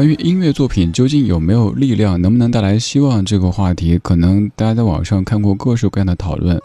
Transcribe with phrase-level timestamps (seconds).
[0.00, 3.22] 关于音乐作品究竟有没有力量，能不能带来希望？
[3.22, 6.58] 这个话题，可能大家在网上看过各式各样的讨论。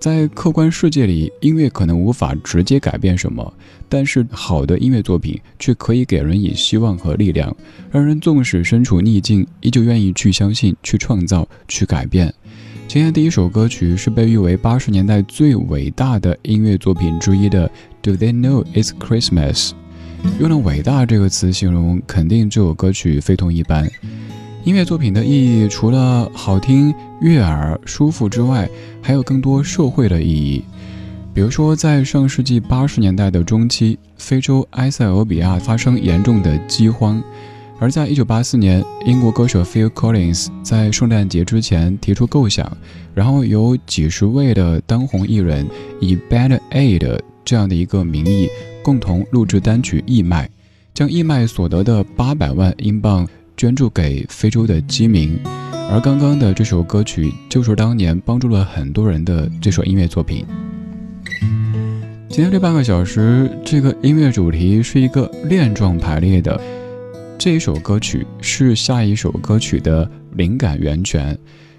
[0.00, 3.52] 在客观世界里，音乐可能无法直接改变什么，
[3.86, 7.54] 但是好的音乐作品却可以给人以希望和力量，
[7.90, 12.32] 让人纵使身处逆境，依旧愿意去相信、去创造、去改变。
[12.88, 17.68] 今天第一首歌曲是被誉为八十年代最伟大的音乐作品之一的
[18.00, 19.68] 《Do They Know It's Christmas》。
[20.38, 23.90] 用了“伟大”这个词形容，肯定这首歌曲非同一般。
[24.64, 28.68] 音乐作品的意义，除了好听、悦耳、舒服之外，
[29.00, 30.62] 还有更多社会的意义。
[31.32, 37.22] 比如说，在上世纪八十年代的中期，非洲埃塞俄比亚发生严重的饥荒，
[37.78, 42.70] 而在一九八四年，英国歌手 Phil Collins 在圣诞节之前提出构想，
[43.14, 45.66] 然后由几十位的当红艺人
[46.00, 48.48] 以 Band Aid 这样的一个名义。
[48.82, 50.46] 共同录制单曲《义卖》，
[50.94, 55.38] 将义卖所得的八百万英镑捐助给非洲的饥民。
[55.90, 60.44] 而刚刚的这首歌曲，就是当年帮助了很多人的这首音乐作品。
[62.28, 66.60] 今天这半个小时，这个音乐主题是一个链状排列的。
[67.36, 71.36] 这一首歌曲是下一首歌曲的灵感源泉。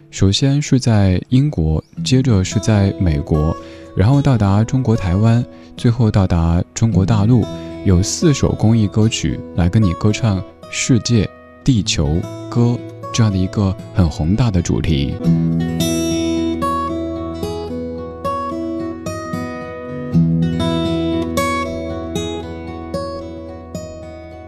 [0.09, 3.56] 首先是在英国，接着是在美国，
[3.95, 5.42] 然后到达中国台湾，
[5.77, 7.44] 最后到达中国大陆。
[7.83, 10.39] 有四首公益歌曲来跟你歌唱
[10.69, 11.27] 世界、
[11.63, 12.15] 地球
[12.47, 12.77] 歌
[13.12, 15.15] 这样的一个很宏大的主题。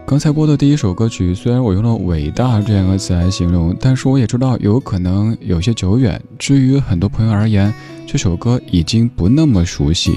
[0.06, 6.22] 刚才播的第一首歌曲，虽然我用了“伟大”这两个词来形容，但是我也知道有可能有些久远。
[6.38, 7.74] 至于很多朋友而言，
[8.06, 10.12] 这首歌已经不那么熟悉。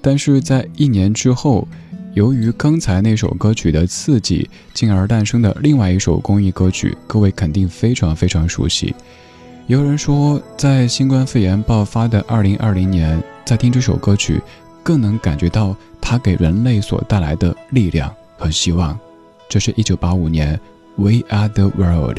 [0.00, 1.66] 但是在一年之后，
[2.14, 8.94] 由于刚才那首歌曲的刺激，进而诞生的另外一首公益歌曲，各位肯定非常非常熟悉。
[9.66, 14.40] 有人说，在新冠肺炎爆发的2020年，在听这首歌曲，
[14.82, 18.98] 更能感觉到它给人类所带来的力量和希望。
[19.48, 20.56] 这是一九八五年，
[20.96, 22.18] 《We Are the World》。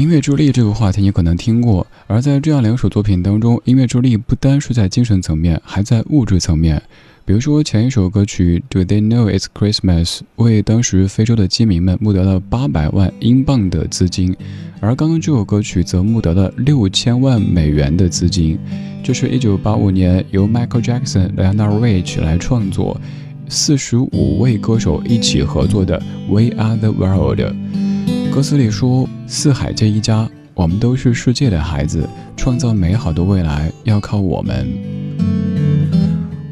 [0.00, 6.82] 音乐助力这个话题你可能听过，而在这样两首作品当中，音乐助力不单是在精神层面，还在物质层面。
[7.26, 14.34] 比如说前一首歌曲《Do They Know It's Christmas》为当时非洲的饥民们募得了八百万英镑的资金，
[14.80, 18.58] 而刚刚这首歌曲则募得了六千万美元的资金。
[19.04, 22.98] 这是一九八五年由 Michael Jackson、Lionel Rich 来创作，
[23.50, 27.40] 四十五位歌手一起合作的《We Are the World》。
[28.32, 34.68] 歌词里说：“四海皆一家，我们都是世界的孩子，创造美好的未来要靠我们。”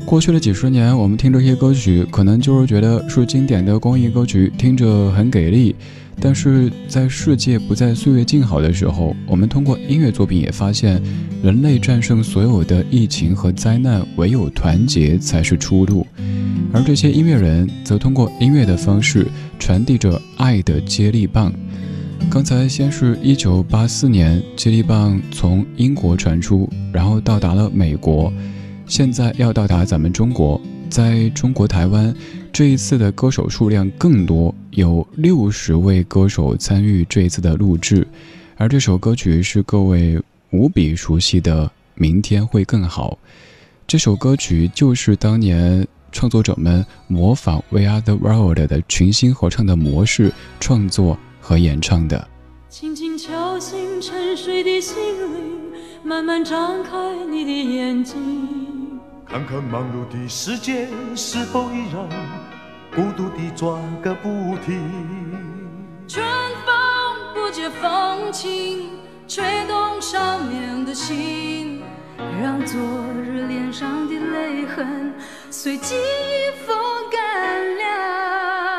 [0.05, 5.77] 过去的几十年，我们听这些歌曲，可能就是觉得是经典的公益歌曲，听着很给力。
[6.21, 11.01] 但是在世界不再岁月静好的时候，我们通过音乐作品也发现，
[11.45, 16.05] 人类战胜所有的疫情和灾难，唯有团结才是出路。
[16.73, 19.27] 而这些音乐人则通过音乐的方式
[19.61, 21.53] 传递着爱的接力棒。
[22.31, 28.33] 刚才先是一九八四年，接力棒从英国传出，然后到达了美国。
[28.87, 30.61] 现在要到达咱们中国，
[30.91, 32.15] 在中国台湾，
[32.53, 38.07] 这一次的歌手数量更多，有六十位歌手参与这一次的录制，
[38.57, 40.21] 而这首歌曲是各位
[40.51, 43.19] 无比熟悉的《明天会更好》。
[43.87, 51.19] 这首歌曲就是当年创作者们模仿《We Are the World》的群星合唱的模式创作
[51.49, 52.29] 和演唱的。
[52.69, 54.99] 轻轻敲醒沉睡的心
[55.33, 55.73] 灵，
[56.05, 56.93] 慢慢张开
[57.25, 59.01] 你的眼睛。
[59.27, 60.87] 看看忙碌的世界
[61.17, 62.07] 是否依然
[62.95, 64.29] 孤独地转个不
[64.59, 64.79] 停。
[66.07, 66.23] 春
[66.67, 66.75] 风
[67.33, 68.91] 不解风情，
[69.27, 71.83] 吹动少年的心，
[72.43, 72.79] 让昨
[73.25, 75.15] 日脸上的泪痕
[75.51, 76.77] 随记忆风
[77.11, 78.78] 干了。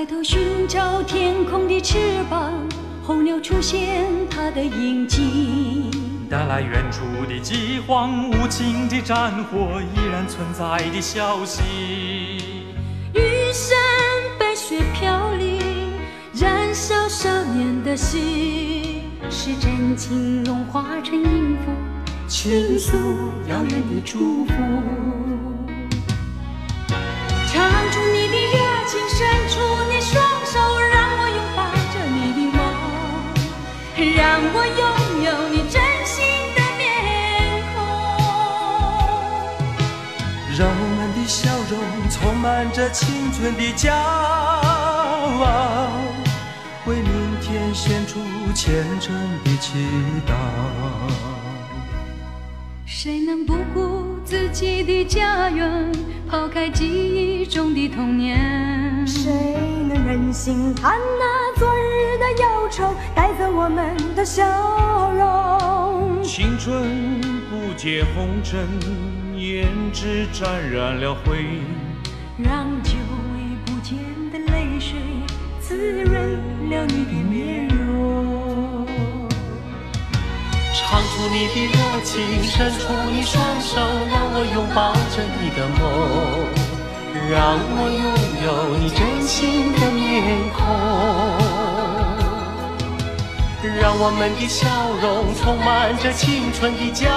[0.00, 1.98] 抬头寻找天空的翅
[2.30, 2.54] 膀，
[3.02, 5.90] 候鸟出现它的影迹。
[6.30, 11.60] 带来远处的饥荒，无情的战火依然存在的消息。
[13.12, 13.76] 玉山
[14.38, 15.92] 白雪飘零，
[16.32, 21.70] 燃烧少年的心，是真情融化成音符，
[22.26, 22.96] 倾诉
[23.50, 24.52] 遥远的祝福。
[27.52, 29.60] 唱出你的热情，伸出
[34.16, 34.82] 让我拥
[35.24, 36.82] 有你真心的面
[37.72, 37.76] 孔。
[40.58, 41.38] 让我们的笑
[41.68, 41.72] 容
[42.10, 43.92] 充满着青春的骄
[45.42, 45.90] 傲，
[46.86, 48.18] 为明天献出
[48.54, 49.14] 虔诚
[49.44, 49.68] 的祈
[50.26, 50.32] 祷。
[52.86, 55.90] 谁能不顾自己的家园，
[56.30, 59.04] 抛开记忆中的童年？
[59.04, 59.32] 谁
[59.88, 64.44] 能忍心看那昨日的忧愁带走我们的笑
[65.12, 66.22] 容？
[66.22, 67.20] 青春
[67.50, 68.64] 不解红尘，
[69.34, 71.44] 胭脂沾染了灰。
[72.38, 72.92] 让久
[73.34, 73.98] 违不见
[74.32, 75.00] 的泪水
[75.60, 76.14] 滋润
[76.70, 77.09] 了你
[80.90, 83.78] 唱出你的热情，伸出你双手，
[84.10, 85.78] 让我拥抱着你的梦，
[87.30, 87.38] 让
[87.78, 88.10] 我拥
[88.44, 90.02] 有你真心的面
[90.50, 90.58] 孔。
[93.80, 94.66] 让我们的笑
[95.00, 97.08] 容充满着青春的骄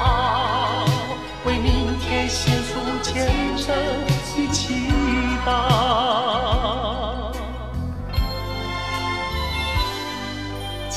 [0.00, 0.86] 傲，
[1.44, 4.88] 为明天献出虔诚的祈
[5.44, 5.81] 祷。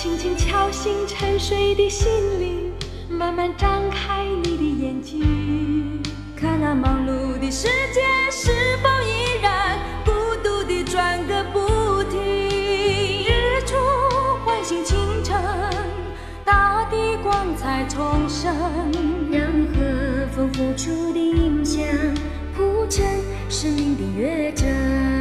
[0.06, 2.08] 轻轻敲醒沉睡的心
[2.40, 2.72] 灵，
[3.10, 6.00] 慢慢张开你的眼睛，
[6.36, 8.52] 看那忙碌的世界是
[8.84, 10.12] 否依然孤
[10.44, 12.22] 独地转个不停？
[12.22, 13.76] 日出
[14.46, 15.42] 唤醒清晨，
[16.46, 18.54] 大地光彩重生。
[19.32, 19.42] 让
[19.74, 21.84] 和风拂出的音响
[22.56, 23.04] 铺成
[23.50, 25.14] 生命的乐章。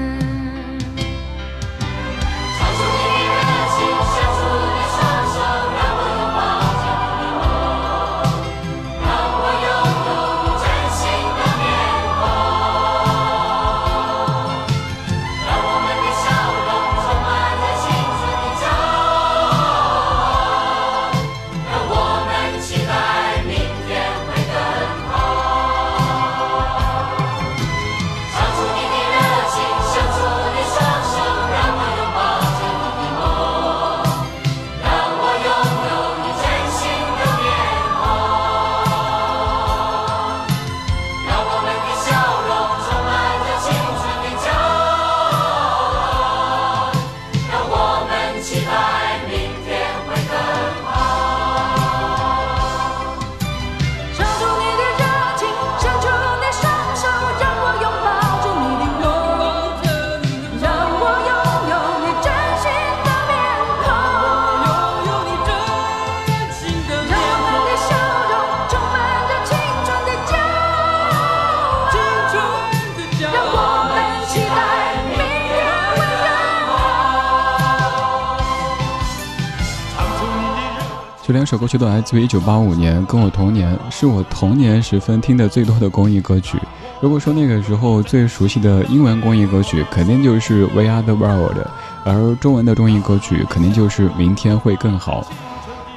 [81.26, 86.58] 这两首歌曲都来自于1985年，跟我同年，是我童年时分听的最多的公益歌曲。
[87.00, 91.56] 如果说那个时候最熟悉的英文公益歌曲，肯定就是《We Are the World》，
[92.04, 95.22] 而中文的公益歌曲肯定就是《明天会更好》。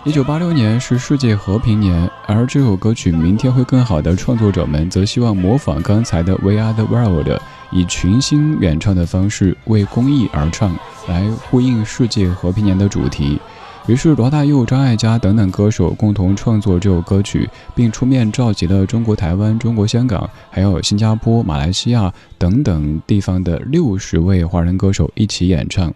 [0.05, 7.27] 一九八六年是世界和平年，而这首歌曲《明天会更好》的创作者们则希望模仿刚才的《We Are the World》，
[7.71, 10.73] 以群星演唱的方式为公益而唱，
[11.09, 13.37] 来呼应世界和平年的主题。
[13.87, 25.93] 于是罗大佑、张艾嘉等等歌手共同创作这首歌曲，并出面召集了中国台湾、中国香港，还有新加坡、马来西亚等等地方的六十位华人歌手一起演唱。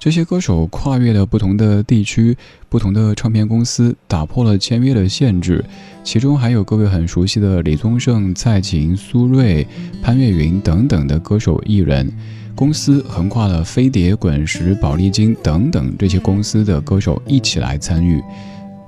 [0.00, 2.36] 这些歌手跨越了不同的地区、
[2.68, 5.64] 不同的唱片公司，打破了签约的限制。
[6.02, 9.64] 其中还有各位很熟悉的李宗盛、蔡琴、苏芮、
[10.02, 12.12] 潘越云等等的歌手艺人。
[12.58, 18.20] 公司横跨了飞碟、滚石、宝丽金等等这些公司的歌手一起来参与，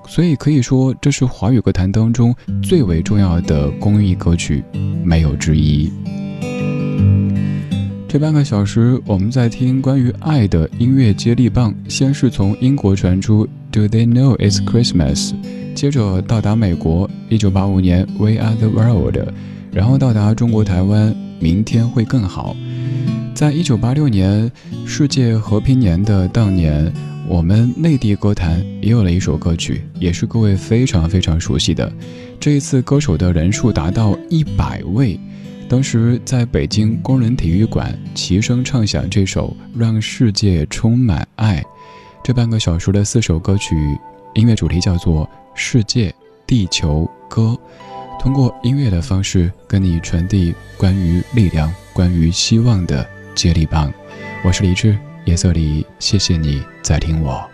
[0.09, 4.65] 所以可以说这是华语歌坛当中最为重要的公益歌曲，
[5.05, 5.89] 没有之一。
[8.09, 11.73] 这半个小时，我们在听关于爱的音乐接力棒。
[11.87, 15.33] 先是从英国传出 “Do They Know It's Christmas”，
[15.77, 19.33] 接着到达美国，1985年 “We Are the World”，
[19.71, 22.57] 然后到达中国台湾，明天会更好。
[23.35, 24.51] 在一九八六年
[24.85, 26.93] 世界和平年的当年，
[27.27, 31.91] 我们内地歌坛也有了一首歌曲，也是各位非常非常熟悉的。
[32.39, 35.19] 这一次歌手的人数达到一百位，
[35.69, 41.61] 当时在北京工人体育馆齐声唱响这首《让世界充满爱》。
[42.23, 43.75] 这半个小时的四首歌曲，
[44.35, 46.15] 音乐主题叫做《世界
[46.47, 47.57] 地球歌》，
[48.21, 53.09] 通过音乐的方式跟你传递关于力量、关于希望的。
[53.35, 53.93] 接力棒，
[54.45, 57.49] 我是李志，夜色里，谢谢你在听我。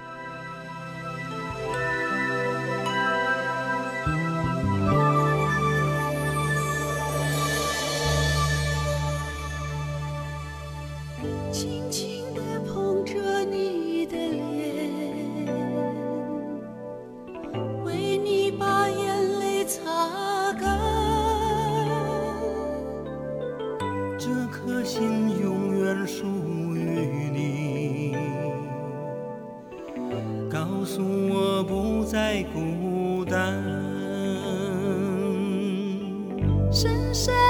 [36.76, 37.45] 深深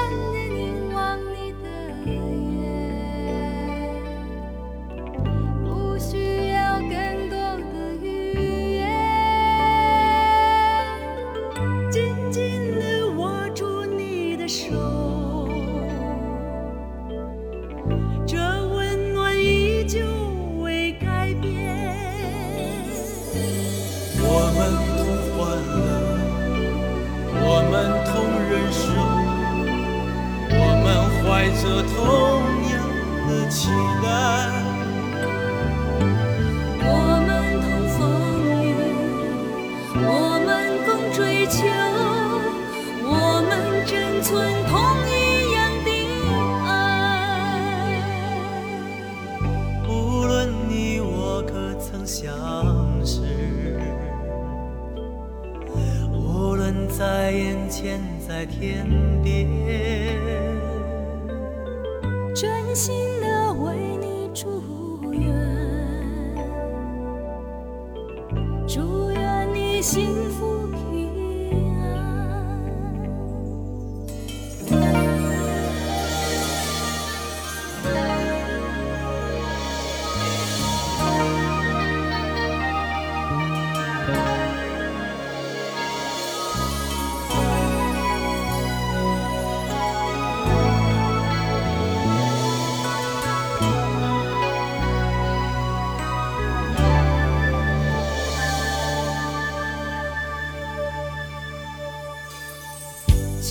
[57.27, 58.87] 在眼前在天
[59.21, 59.49] 边，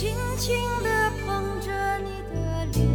[0.06, 0.88] 轻轻地
[1.26, 2.36] 捧着你的
[2.74, 2.86] 脸，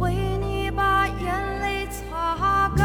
[0.00, 0.02] 为
[0.40, 2.82] 你把眼泪擦干。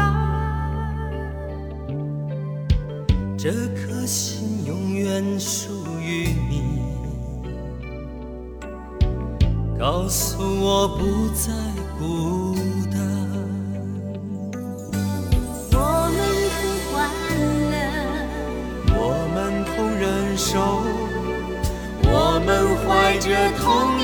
[3.36, 6.78] 这颗心永远属于你，
[9.76, 11.50] 告诉我不再
[11.98, 12.04] 孤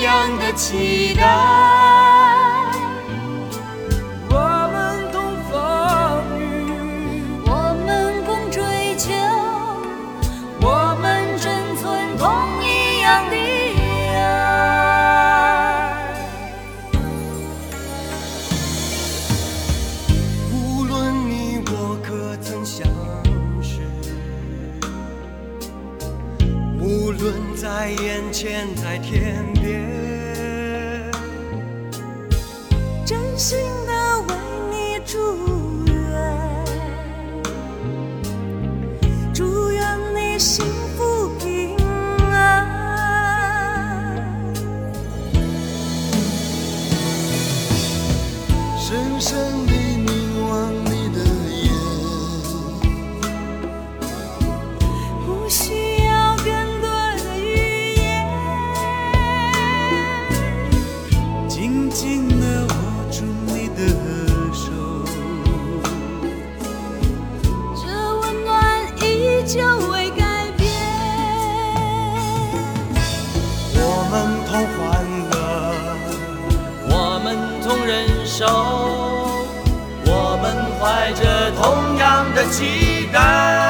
[0.01, 1.80] 样的期待。
[27.81, 30.00] 在眼前，在天边，
[74.67, 75.35] 欢乐，
[76.89, 77.27] 我们
[77.63, 77.91] 同忍
[78.27, 78.47] 受，
[80.07, 80.45] 我们
[80.79, 83.70] 怀着同样的期待。